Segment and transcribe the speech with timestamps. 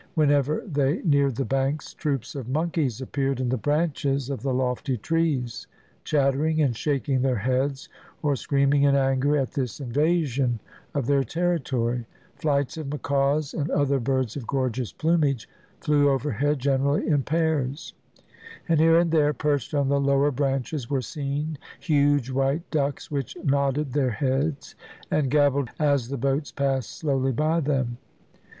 [0.15, 4.97] Whenever they neared the banks troops of monkeys appeared in the branches of the lofty
[4.97, 5.67] trees,
[6.03, 7.87] chattering and shaking their heads,
[8.23, 10.59] or screaming in anger at this invasion
[10.95, 15.47] of their territory; flights of macaws and other birds of gorgeous plumage
[15.81, 17.93] flew overhead, generally in pairs;
[18.67, 23.37] and here and there, perched on the lower branches, were seen huge white ducks, which
[23.43, 24.73] nodded their heads
[25.11, 27.99] and gabbled as the boats passed slowly by them.